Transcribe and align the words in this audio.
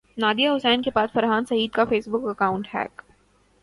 Nadia 0.17 0.49
Hussain 0.49 0.81
کے 0.81 0.91
بعد 0.95 1.07
فرحان 1.13 1.45
سعید 1.45 1.71
کا 1.71 1.85
فیس 1.85 2.07
بک 2.07 2.27
اکانٹ 2.27 2.67
ہیک 2.73 3.01